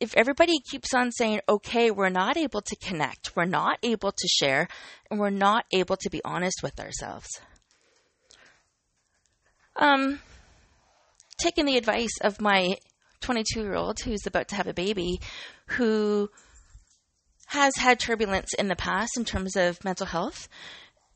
If 0.00 0.16
everybody 0.16 0.60
keeps 0.70 0.94
on 0.94 1.10
saying, 1.10 1.40
okay, 1.48 1.90
we're 1.90 2.08
not 2.08 2.36
able 2.36 2.60
to 2.60 2.76
connect, 2.76 3.34
we're 3.34 3.46
not 3.46 3.78
able 3.82 4.12
to 4.12 4.28
share, 4.28 4.68
and 5.10 5.18
we're 5.18 5.30
not 5.30 5.64
able 5.72 5.96
to 5.96 6.10
be 6.10 6.22
honest 6.24 6.62
with 6.62 6.78
ourselves. 6.78 7.28
Um, 9.74 10.20
taking 11.38 11.66
the 11.66 11.76
advice 11.76 12.16
of 12.20 12.40
my 12.40 12.76
22 13.20 13.60
year 13.60 13.74
old 13.74 14.00
who's 14.00 14.26
about 14.26 14.48
to 14.48 14.54
have 14.54 14.66
a 14.68 14.74
baby 14.74 15.20
who 15.70 16.30
has 17.46 17.76
had 17.76 17.98
turbulence 17.98 18.52
in 18.58 18.68
the 18.68 18.76
past 18.76 19.16
in 19.16 19.24
terms 19.24 19.56
of 19.56 19.82
mental 19.84 20.06
health. 20.06 20.48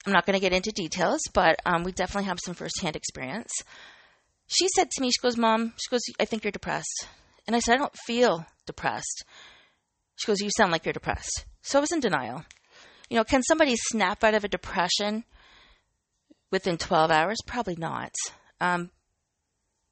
I'm 0.06 0.12
not 0.12 0.26
going 0.26 0.34
to 0.34 0.40
get 0.40 0.52
into 0.52 0.72
details, 0.72 1.20
but 1.32 1.56
um, 1.64 1.84
we 1.84 1.92
definitely 1.92 2.26
have 2.26 2.40
some 2.44 2.54
firsthand 2.54 2.96
experience. 2.96 3.52
She 4.48 4.66
said 4.74 4.90
to 4.90 5.00
me, 5.00 5.10
she 5.10 5.22
goes, 5.22 5.36
Mom, 5.36 5.72
she 5.76 5.90
goes, 5.90 6.02
I 6.20 6.24
think 6.24 6.44
you're 6.44 6.50
depressed. 6.50 7.06
And 7.46 7.54
I 7.54 7.60
said, 7.60 7.74
I 7.74 7.78
don't 7.78 7.96
feel 8.06 8.44
depressed. 8.66 9.24
She 10.16 10.26
goes, 10.26 10.40
You 10.40 10.50
sound 10.56 10.72
like 10.72 10.84
you're 10.84 10.92
depressed. 10.92 11.46
So 11.62 11.78
I 11.78 11.80
was 11.80 11.92
in 11.92 12.00
denial. 12.00 12.44
You 13.08 13.16
know, 13.16 13.24
can 13.24 13.42
somebody 13.42 13.74
snap 13.76 14.24
out 14.24 14.34
of 14.34 14.44
a 14.44 14.48
depression 14.48 15.24
within 16.50 16.78
12 16.78 17.10
hours? 17.10 17.38
Probably 17.46 17.76
not. 17.76 18.14
Um, 18.60 18.90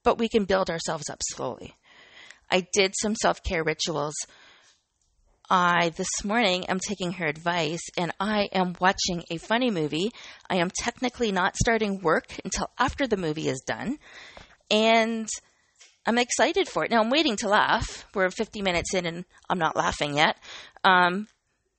but 0.03 0.19
we 0.19 0.29
can 0.29 0.45
build 0.45 0.71
ourselves 0.71 1.09
up 1.11 1.21
slowly. 1.33 1.75
I 2.51 2.67
did 2.73 2.95
some 3.01 3.15
self 3.15 3.43
care 3.43 3.63
rituals. 3.63 4.15
I, 5.51 5.89
this 5.91 6.25
morning, 6.25 6.67
am 6.67 6.79
taking 6.79 7.15
her 7.15 7.27
advice 7.27 7.83
and 7.99 8.13
I 8.21 8.49
am 8.53 8.77
watching 8.81 9.25
a 9.31 9.39
funny 9.39 9.73
movie. 9.73 10.13
I 10.49 10.57
am 10.57 10.71
technically 10.71 11.33
not 11.33 11.57
starting 11.57 12.01
work 12.01 12.27
until 12.45 12.71
after 12.79 13.09
the 13.09 13.17
movie 13.17 13.49
is 13.49 13.61
done. 13.67 13.99
And 14.71 15.29
I'm 16.07 16.19
excited 16.19 16.69
for 16.69 16.85
it. 16.85 16.93
Now, 16.93 17.01
I'm 17.01 17.11
waiting 17.11 17.35
to 17.39 17.49
laugh. 17.49 18.07
We're 18.15 18.31
50 18.31 18.63
minutes 18.63 18.95
in 18.95 19.07
and 19.07 19.25
I'm 19.49 19.59
not 19.59 19.75
laughing 19.75 20.17
yet. 20.17 20.37
Um, 20.85 21.27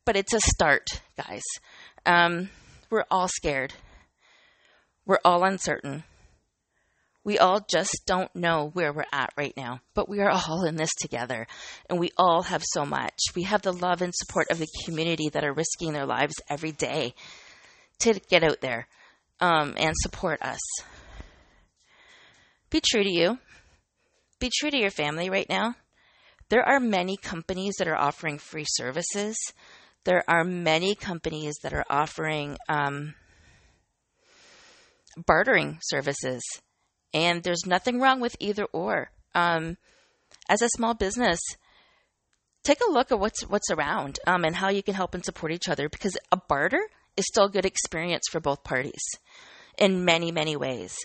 but 0.06 0.18
it's 0.18 0.34
a 0.34 0.42
start, 0.42 0.88
guys. 1.16 1.44
Um, 2.06 2.50
we're 2.90 3.06
all 3.10 3.30
scared, 3.30 3.74
we're 5.06 5.20
all 5.24 5.46
uncertain. 5.46 6.04
We 7.24 7.38
all 7.38 7.66
just 7.70 8.02
don't 8.08 8.36
know 8.36 8.72
where 8.74 8.92
we're 8.92 9.06
at 9.14 9.32
right 9.38 9.54
now, 9.56 9.82
but 9.94 10.10
we 10.10 10.20
are 10.22 10.32
all 10.32 10.64
in 10.66 10.76
this 10.76 10.90
together 11.00 11.46
and 11.90 12.00
we 12.00 12.10
all 12.18 12.42
have 12.44 12.64
so 12.66 12.86
much. 12.86 13.20
We 13.36 13.44
have 13.44 13.62
the 13.62 13.74
love 13.74 14.02
and 14.02 14.14
support 14.16 14.48
of 14.50 14.58
the 14.60 14.68
community 14.86 15.30
that 15.30 15.44
are 15.44 15.54
risking 15.54 15.94
their 15.94 16.06
lives 16.08 16.34
every 16.50 16.72
day 16.72 17.14
to 18.00 18.20
get 18.30 18.44
out 18.44 18.62
there. 18.62 18.88
um, 19.42 19.74
and 19.78 19.94
support 19.98 20.42
us. 20.42 20.60
Be 22.70 22.80
true 22.80 23.04
to 23.04 23.12
you. 23.12 23.40
Be 24.40 24.50
true 24.54 24.72
to 24.72 24.78
your 24.78 24.92
family 24.92 25.30
right 25.30 25.50
now. 25.50 25.76
There 26.50 26.64
are 26.64 26.80
many 26.80 27.18
companies 27.18 27.76
that 27.80 27.88
are 27.88 27.98
offering 27.98 28.38
free 28.38 28.66
services. 28.68 29.36
There 30.04 30.24
are 30.28 30.44
many 30.44 30.96
companies 30.96 31.56
that 31.64 31.74
are 31.74 31.86
offering 31.90 32.58
um, 32.70 33.16
bartering 35.26 35.80
services, 35.82 36.42
and 37.14 37.44
there's 37.44 37.66
nothing 37.66 38.00
wrong 38.00 38.20
with 38.20 38.36
either 38.40 38.66
or. 38.66 39.12
Um, 39.36 39.78
as 40.50 40.62
a 40.62 40.70
small 40.70 40.94
business, 40.94 41.40
take 42.64 42.80
a 42.82 42.92
look 42.92 43.12
at 43.12 43.20
what's 43.20 43.42
what's 43.44 43.72
around 43.72 44.20
um, 44.28 44.44
and 44.44 44.56
how 44.56 44.70
you 44.70 44.84
can 44.84 44.94
help 44.94 45.14
and 45.14 45.24
support 45.24 45.52
each 45.52 45.70
other 45.70 45.90
because 45.90 46.18
a 46.32 46.38
barter 46.38 46.82
is 47.18 47.26
still 47.28 47.46
a 47.46 47.52
good 47.52 47.66
experience 47.66 48.24
for 48.30 48.40
both 48.40 48.64
parties 48.64 49.02
in 49.78 50.06
many 50.06 50.32
many 50.32 50.56
ways. 50.56 50.96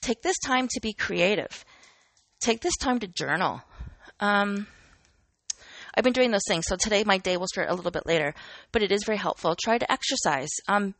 Take 0.00 0.22
this 0.22 0.38
time 0.44 0.68
to 0.68 0.80
be 0.80 0.92
creative. 0.92 1.64
Take 2.40 2.60
this 2.60 2.76
time 2.76 3.00
to 3.00 3.06
journal. 3.06 3.62
Um, 4.20 4.66
I've 5.94 6.04
been 6.04 6.12
doing 6.12 6.30
those 6.30 6.44
things. 6.46 6.66
So 6.68 6.76
today 6.76 7.04
my 7.04 7.18
day 7.18 7.36
will 7.36 7.46
start 7.46 7.70
a 7.70 7.74
little 7.74 7.90
bit 7.90 8.06
later, 8.06 8.34
but 8.72 8.82
it 8.82 8.92
is 8.92 9.04
very 9.04 9.18
helpful. 9.18 9.56
Try 9.56 9.78
to 9.78 9.90
exercise. 9.90 10.50
Um, 10.68 10.94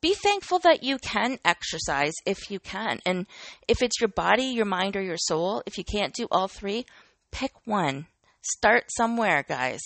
be 0.00 0.14
thankful 0.14 0.58
that 0.60 0.82
you 0.82 0.98
can 0.98 1.38
exercise 1.44 2.12
if 2.26 2.50
you 2.50 2.60
can. 2.60 3.00
And 3.06 3.26
if 3.66 3.82
it's 3.82 4.00
your 4.00 4.08
body, 4.08 4.44
your 4.44 4.66
mind, 4.66 4.96
or 4.96 5.02
your 5.02 5.16
soul, 5.16 5.62
if 5.66 5.78
you 5.78 5.84
can't 5.84 6.14
do 6.14 6.26
all 6.30 6.48
three, 6.48 6.86
pick 7.32 7.52
one. 7.64 8.06
Start 8.42 8.84
somewhere, 8.96 9.44
guys. 9.48 9.80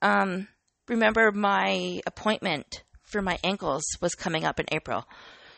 Um, 0.00 0.48
remember, 0.88 1.32
my 1.32 2.00
appointment 2.06 2.84
for 3.02 3.20
my 3.22 3.38
ankles 3.44 3.84
was 4.00 4.14
coming 4.14 4.44
up 4.44 4.60
in 4.60 4.66
April. 4.72 5.06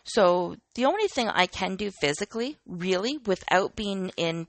So 0.04 0.56
the 0.74 0.86
only 0.86 1.06
thing 1.08 1.28
I 1.28 1.46
can 1.46 1.76
do 1.76 1.90
physically, 2.00 2.56
really, 2.66 3.18
without 3.18 3.76
being 3.76 4.10
in 4.16 4.46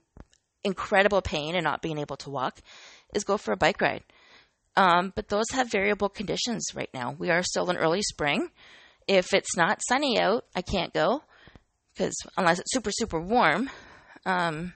incredible 0.63 1.21
pain 1.21 1.55
and 1.55 1.63
not 1.63 1.81
being 1.81 1.97
able 1.97 2.17
to 2.17 2.29
walk, 2.29 2.59
is 3.13 3.23
go 3.23 3.37
for 3.37 3.51
a 3.51 3.57
bike 3.57 3.81
ride. 3.81 4.03
Um, 4.75 5.11
but 5.15 5.27
those 5.27 5.49
have 5.51 5.71
variable 5.71 6.09
conditions 6.09 6.67
right 6.73 6.89
now. 6.93 7.15
We 7.17 7.29
are 7.29 7.43
still 7.43 7.69
in 7.69 7.77
early 7.77 8.01
spring. 8.01 8.49
If 9.09 9.33
it's 9.33 9.57
not 9.57 9.81
sunny 9.89 10.19
out, 10.19 10.45
I 10.55 10.61
can't 10.61 10.93
go 10.93 11.23
because 11.91 12.15
unless 12.37 12.59
it's 12.59 12.71
super 12.71 12.91
super 12.91 13.19
warm, 13.19 13.71
um, 14.27 14.73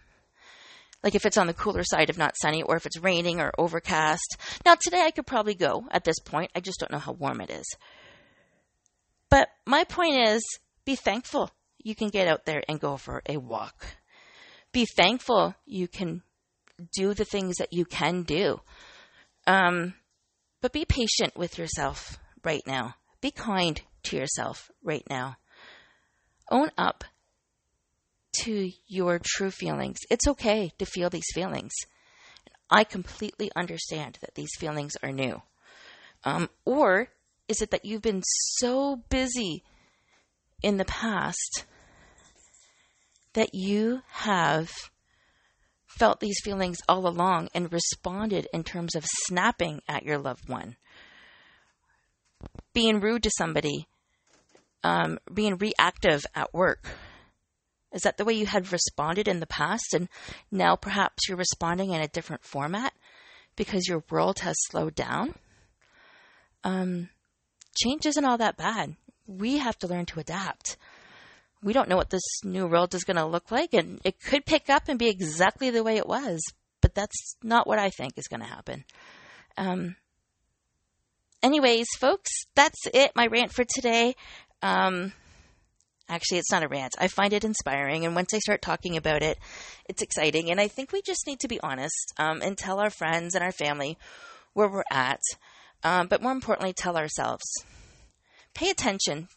like 1.03 1.13
if 1.13 1.27
it's 1.27 1.37
on 1.37 1.45
the 1.45 1.53
cooler 1.53 1.83
side 1.83 2.09
of 2.09 2.17
not 2.17 2.35
sunny, 2.41 2.63
or 2.63 2.75
if 2.75 2.87
it's 2.87 2.99
raining 2.99 3.39
or 3.39 3.51
overcast. 3.59 4.37
Now 4.65 4.73
today 4.73 5.01
I 5.01 5.11
could 5.11 5.27
probably 5.27 5.53
go 5.53 5.85
at 5.91 6.03
this 6.03 6.17
point. 6.17 6.49
I 6.55 6.61
just 6.61 6.79
don't 6.79 6.91
know 6.91 6.97
how 6.97 7.11
warm 7.11 7.41
it 7.41 7.51
is. 7.51 7.65
But 9.29 9.49
my 9.67 9.83
point 9.83 10.15
is, 10.27 10.41
be 10.83 10.95
thankful 10.95 11.51
you 11.77 11.93
can 11.93 12.09
get 12.09 12.27
out 12.27 12.45
there 12.45 12.63
and 12.67 12.79
go 12.79 12.97
for 12.97 13.21
a 13.29 13.37
walk. 13.37 13.85
Be 14.71 14.87
thankful 14.97 15.53
you 15.67 15.87
can 15.87 16.23
do 16.97 17.13
the 17.13 17.25
things 17.25 17.57
that 17.57 17.71
you 17.71 17.85
can 17.85 18.23
do. 18.23 18.61
Um, 19.45 19.93
but 20.59 20.73
be 20.73 20.85
patient 20.85 21.37
with 21.37 21.59
yourself 21.59 22.17
right 22.43 22.63
now. 22.65 22.95
Be 23.21 23.29
kind 23.29 23.79
to 24.03 24.17
yourself 24.17 24.71
right 24.83 25.03
now. 25.09 25.37
Own 26.51 26.71
up 26.77 27.03
to 28.41 28.71
your 28.87 29.19
true 29.23 29.51
feelings. 29.51 29.97
It's 30.09 30.27
okay 30.27 30.71
to 30.79 30.85
feel 30.85 31.09
these 31.09 31.31
feelings. 31.33 31.71
I 32.69 32.83
completely 32.83 33.51
understand 33.55 34.17
that 34.21 34.35
these 34.35 34.55
feelings 34.57 34.93
are 35.03 35.11
new. 35.11 35.41
Um, 36.23 36.49
or 36.65 37.09
is 37.47 37.61
it 37.61 37.71
that 37.71 37.85
you've 37.85 38.01
been 38.01 38.23
so 38.23 38.97
busy 39.09 39.63
in 40.61 40.77
the 40.77 40.85
past 40.85 41.65
that 43.33 43.49
you 43.53 44.01
have 44.09 44.71
felt 45.85 46.19
these 46.19 46.39
feelings 46.43 46.77
all 46.87 47.07
along 47.07 47.49
and 47.53 47.71
responded 47.71 48.47
in 48.53 48.63
terms 48.63 48.95
of 48.95 49.05
snapping 49.25 49.81
at 49.87 50.03
your 50.03 50.17
loved 50.17 50.49
one, 50.49 50.75
being 52.73 52.99
rude 52.99 53.23
to 53.23 53.31
somebody, 53.37 53.87
um, 54.83 55.19
being 55.33 55.57
reactive 55.57 56.23
at 56.35 56.53
work. 56.53 56.87
Is 57.93 58.01
that 58.01 58.17
the 58.17 58.25
way 58.25 58.33
you 58.33 58.45
had 58.45 58.71
responded 58.71 59.27
in 59.27 59.39
the 59.39 59.47
past? 59.47 59.93
And 59.93 60.09
now 60.51 60.75
perhaps 60.75 61.27
you're 61.27 61.37
responding 61.37 61.91
in 61.91 62.01
a 62.01 62.07
different 62.07 62.43
format 62.43 62.93
because 63.55 63.87
your 63.87 64.03
world 64.09 64.39
has 64.39 64.55
slowed 64.69 64.95
down? 64.95 65.35
Um, 66.63 67.09
change 67.75 68.05
isn't 68.05 68.25
all 68.25 68.37
that 68.37 68.57
bad. 68.57 68.95
We 69.27 69.57
have 69.57 69.77
to 69.79 69.87
learn 69.87 70.05
to 70.07 70.19
adapt 70.19 70.77
we 71.63 71.73
don't 71.73 71.89
know 71.89 71.95
what 71.95 72.09
this 72.09 72.43
new 72.43 72.67
world 72.67 72.93
is 72.93 73.03
going 73.03 73.17
to 73.17 73.25
look 73.25 73.49
like, 73.51 73.73
and 73.73 73.99
it 74.03 74.19
could 74.19 74.45
pick 74.45 74.69
up 74.69 74.89
and 74.89 74.99
be 74.99 75.07
exactly 75.07 75.69
the 75.69 75.83
way 75.83 75.97
it 75.97 76.07
was, 76.07 76.41
but 76.81 76.93
that's 76.93 77.35
not 77.41 77.65
what 77.65 77.79
I 77.79 77.89
think 77.89 78.17
is 78.17 78.27
going 78.27 78.41
to 78.41 78.45
happen. 78.45 78.83
Um, 79.57 79.95
anyways, 81.41 81.87
folks, 81.99 82.31
that's 82.55 82.79
it. 82.93 83.11
My 83.15 83.27
rant 83.27 83.53
for 83.53 83.63
today. 83.63 84.15
Um, 84.63 85.11
actually, 86.09 86.39
it's 86.39 86.51
not 86.51 86.63
a 86.63 86.67
rant. 86.67 86.93
I 86.97 87.09
find 87.09 87.33
it 87.33 87.43
inspiring, 87.43 88.05
and 88.05 88.15
once 88.15 88.33
I 88.33 88.39
start 88.39 88.61
talking 88.61 88.97
about 88.97 89.21
it, 89.21 89.37
it's 89.87 90.01
exciting. 90.01 90.49
And 90.49 90.59
I 90.59 90.69
think 90.69 90.91
we 90.91 91.01
just 91.01 91.27
need 91.27 91.41
to 91.41 91.47
be 91.47 91.59
honest 91.59 92.13
um, 92.17 92.41
and 92.41 92.57
tell 92.57 92.79
our 92.79 92.89
friends 92.89 93.35
and 93.35 93.43
our 93.43 93.51
family 93.51 93.97
where 94.53 94.69
we're 94.69 94.83
at, 94.89 95.19
um, 95.83 96.07
but 96.07 96.21
more 96.21 96.31
importantly, 96.31 96.73
tell 96.73 96.97
ourselves. 96.97 97.43
Pay 98.55 98.69
attention 98.69 99.27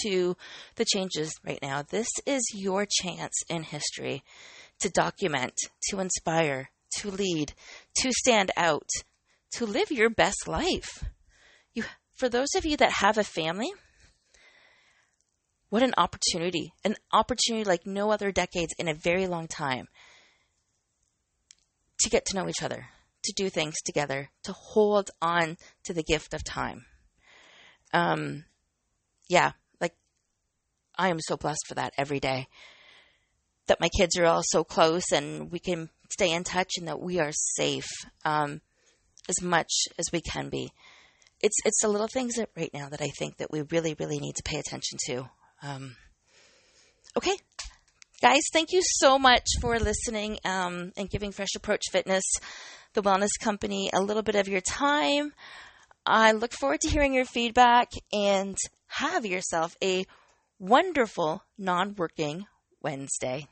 to 0.00 0.36
the 0.76 0.84
changes 0.84 1.32
right 1.46 1.60
now. 1.62 1.82
This 1.82 2.08
is 2.26 2.42
your 2.54 2.86
chance 2.86 3.34
in 3.48 3.62
history 3.62 4.22
to 4.80 4.90
document, 4.90 5.54
to 5.88 6.00
inspire, 6.00 6.70
to 6.98 7.10
lead, 7.10 7.54
to 7.96 8.12
stand 8.12 8.50
out, 8.56 8.88
to 9.52 9.64
live 9.64 9.90
your 9.90 10.10
best 10.10 10.46
life. 10.46 11.04
You, 11.72 11.84
for 12.14 12.28
those 12.28 12.54
of 12.56 12.66
you 12.66 12.76
that 12.76 12.92
have 12.92 13.16
a 13.16 13.24
family, 13.24 13.70
what 15.70 15.82
an 15.82 15.94
opportunity, 15.96 16.72
an 16.84 16.96
opportunity 17.12 17.64
like 17.64 17.86
no 17.86 18.10
other 18.10 18.32
decades 18.32 18.74
in 18.78 18.88
a 18.88 18.94
very 18.94 19.26
long 19.26 19.46
time 19.46 19.88
to 22.00 22.10
get 22.10 22.24
to 22.26 22.36
know 22.36 22.48
each 22.48 22.62
other, 22.62 22.86
to 23.24 23.32
do 23.36 23.50
things 23.50 23.74
together, 23.84 24.30
to 24.44 24.52
hold 24.52 25.10
on 25.20 25.56
to 25.84 25.92
the 25.92 26.02
gift 26.02 26.32
of 26.32 26.44
time. 26.44 26.86
Um, 27.92 28.44
yeah, 29.28 29.52
like 29.80 29.94
I 30.96 31.08
am 31.08 31.20
so 31.20 31.36
blessed 31.36 31.66
for 31.66 31.74
that 31.74 31.92
every 31.98 32.20
day. 32.20 32.46
That 33.66 33.80
my 33.80 33.90
kids 33.90 34.16
are 34.18 34.24
all 34.24 34.42
so 34.42 34.64
close 34.64 35.12
and 35.12 35.52
we 35.52 35.58
can 35.58 35.90
stay 36.10 36.32
in 36.32 36.44
touch 36.44 36.72
and 36.78 36.88
that 36.88 37.00
we 37.00 37.18
are 37.18 37.32
safe 37.32 37.88
um, 38.24 38.62
as 39.28 39.42
much 39.42 39.70
as 39.98 40.06
we 40.10 40.22
can 40.22 40.48
be. 40.48 40.72
It's 41.40 41.56
it's 41.64 41.82
the 41.82 41.88
little 41.88 42.08
things 42.08 42.34
that 42.36 42.48
right 42.56 42.72
now 42.72 42.88
that 42.88 43.02
I 43.02 43.10
think 43.18 43.36
that 43.36 43.52
we 43.52 43.62
really 43.70 43.94
really 43.98 44.18
need 44.18 44.36
to 44.36 44.42
pay 44.42 44.58
attention 44.58 44.98
to. 45.06 45.28
Um, 45.62 45.96
okay, 47.16 47.36
guys, 48.22 48.42
thank 48.52 48.72
you 48.72 48.80
so 48.82 49.18
much 49.18 49.46
for 49.60 49.78
listening 49.78 50.38
um, 50.44 50.92
and 50.96 51.10
giving 51.10 51.32
Fresh 51.32 51.54
Approach 51.56 51.82
Fitness, 51.90 52.24
the 52.94 53.02
wellness 53.02 53.30
company, 53.40 53.90
a 53.92 54.00
little 54.00 54.22
bit 54.22 54.36
of 54.36 54.48
your 54.48 54.60
time. 54.60 55.32
I 56.06 56.32
look 56.32 56.52
forward 56.52 56.80
to 56.82 56.88
hearing 56.88 57.12
your 57.12 57.24
feedback 57.24 57.90
and 58.12 58.56
have 58.86 59.26
yourself 59.26 59.76
a 59.82 60.06
wonderful 60.58 61.42
non 61.58 61.94
working 61.96 62.46
Wednesday. 62.80 63.48